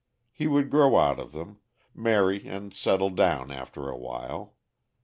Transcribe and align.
He 0.31 0.47
would 0.47 0.71
grow 0.71 0.95
out 0.97 1.19
of 1.19 1.31
them 1.31 1.59
marry 1.93 2.47
and 2.47 2.73
settle 2.73 3.11
down 3.11 3.51
after 3.51 3.87
awhile. 3.87 4.55